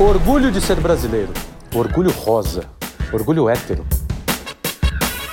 [0.00, 1.30] Orgulho de ser brasileiro.
[1.74, 2.64] Orgulho rosa.
[3.12, 3.84] Orgulho hétero.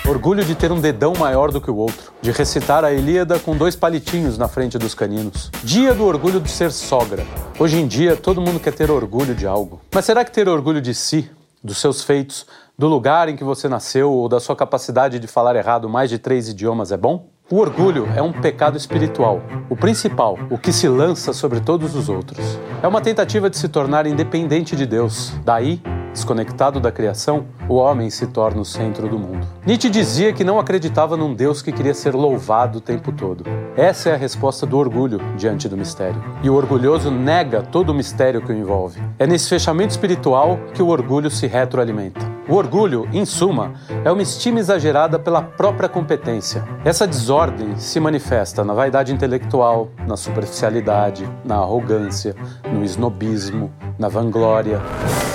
[0.05, 3.55] Orgulho de ter um dedão maior do que o outro, de recitar a Ilíada com
[3.55, 5.49] dois palitinhos na frente dos caninos.
[5.63, 7.25] Dia do orgulho de ser sogra.
[7.57, 9.79] Hoje em dia, todo mundo quer ter orgulho de algo.
[9.95, 11.31] Mas será que ter orgulho de si,
[11.63, 12.45] dos seus feitos,
[12.77, 16.19] do lugar em que você nasceu ou da sua capacidade de falar errado mais de
[16.19, 17.29] três idiomas é bom?
[17.49, 22.09] O orgulho é um pecado espiritual, o principal, o que se lança sobre todos os
[22.09, 22.59] outros.
[22.83, 25.31] É uma tentativa de se tornar independente de Deus.
[25.45, 25.81] Daí,
[26.11, 29.47] desconectado da criação, o homem se torna o centro do mundo.
[29.65, 33.45] Nietzsche dizia que não acreditava num Deus que queria ser louvado o tempo todo.
[33.77, 36.21] Essa é a resposta do orgulho diante do mistério.
[36.43, 39.01] E o orgulhoso nega todo o mistério que o envolve.
[39.17, 42.26] É nesse fechamento espiritual que o orgulho se retroalimenta.
[42.49, 43.73] O orgulho, em suma,
[44.05, 46.63] é uma estima exagerada pela própria competência.
[46.85, 52.33] Essa desordem se manifesta na vaidade intelectual, na superficialidade, na arrogância,
[52.71, 54.81] no esnobismo, na vanglória.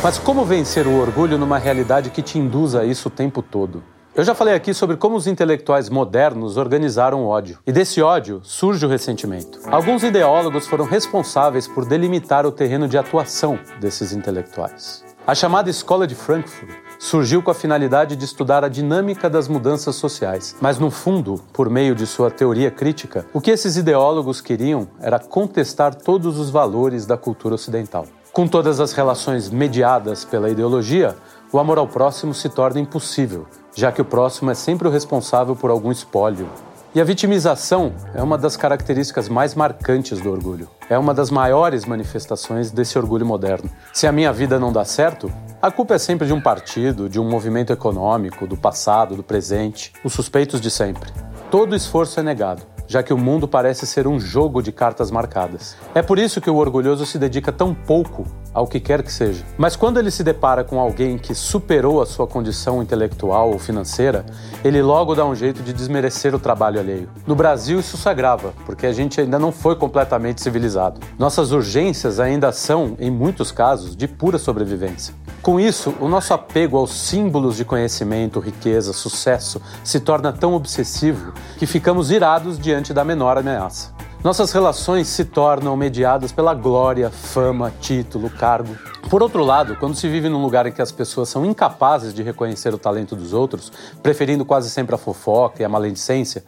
[0.03, 3.83] Mas como vencer o orgulho numa realidade que te induz a isso o tempo todo?
[4.15, 7.59] Eu já falei aqui sobre como os intelectuais modernos organizaram o ódio.
[7.67, 9.59] E desse ódio surge o ressentimento.
[9.71, 15.05] Alguns ideólogos foram responsáveis por delimitar o terreno de atuação desses intelectuais.
[15.27, 19.97] A chamada Escola de Frankfurt surgiu com a finalidade de estudar a dinâmica das mudanças
[19.97, 20.55] sociais.
[20.61, 25.19] Mas, no fundo, por meio de sua teoria crítica, o que esses ideólogos queriam era
[25.19, 28.07] contestar todos os valores da cultura ocidental.
[28.33, 31.17] Com todas as relações mediadas pela ideologia,
[31.53, 35.57] o amor ao próximo se torna impossível, já que o próximo é sempre o responsável
[35.57, 36.49] por algum espólio,
[36.95, 40.69] e a vitimização é uma das características mais marcantes do orgulho.
[40.91, 43.71] É uma das maiores manifestações desse orgulho moderno.
[43.95, 47.21] Se a minha vida não dá certo, a culpa é sempre de um partido, de
[47.21, 51.09] um movimento econômico, do passado, do presente, os suspeitos de sempre.
[51.53, 55.77] Todo esforço é negado já que o mundo parece ser um jogo de cartas marcadas.
[55.95, 59.43] É por isso que o orgulhoso se dedica tão pouco ao que quer que seja.
[59.57, 64.27] Mas quando ele se depara com alguém que superou a sua condição intelectual ou financeira,
[64.63, 67.09] ele logo dá um jeito de desmerecer o trabalho alheio.
[67.27, 71.01] No Brasil, isso se agrava, porque a gente ainda não foi completamente civilizado.
[71.19, 75.15] Nossas urgências ainda são, em muitos casos, de pura sobrevivência.
[75.43, 81.33] Com isso, o nosso apego aos símbolos de conhecimento, riqueza, sucesso se torna tão obsessivo
[81.59, 83.93] que ficamos irados diante da menor ameaça.
[84.23, 88.73] Nossas relações se tornam mediadas pela glória, fama, título, cargo.
[89.11, 92.23] Por outro lado, quando se vive num lugar em que as pessoas são incapazes de
[92.23, 96.45] reconhecer o talento dos outros, preferindo quase sempre a fofoca e a maledicência,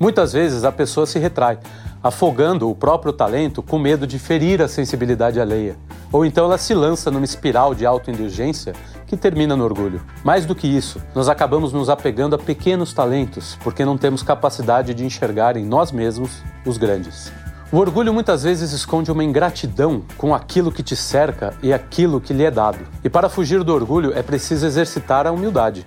[0.00, 1.58] muitas vezes a pessoa se retrai,
[2.02, 5.76] afogando o próprio talento com medo de ferir a sensibilidade alheia.
[6.10, 8.72] Ou então ela se lança numa espiral de autoindulgência
[9.08, 10.02] que termina no orgulho.
[10.22, 14.92] Mais do que isso, nós acabamos nos apegando a pequenos talentos porque não temos capacidade
[14.92, 17.32] de enxergar em nós mesmos os grandes.
[17.72, 22.32] O orgulho muitas vezes esconde uma ingratidão com aquilo que te cerca e aquilo que
[22.32, 22.78] lhe é dado.
[23.02, 25.86] E para fugir do orgulho é preciso exercitar a humildade.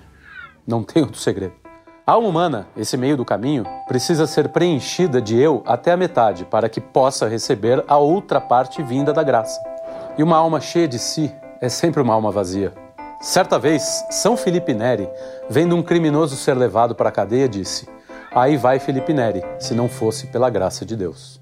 [0.66, 1.54] Não tem outro segredo.
[2.06, 6.46] A alma humana, esse meio do caminho, precisa ser preenchida de eu até a metade
[6.46, 9.62] para que possa receber a outra parte vinda da graça.
[10.18, 12.74] E uma alma cheia de si é sempre uma alma vazia.
[13.22, 15.08] Certa vez, São Felipe Neri,
[15.48, 17.88] vendo um criminoso ser levado para a cadeia, disse:
[18.32, 21.41] Aí vai Felipe Neri, se não fosse pela graça de Deus.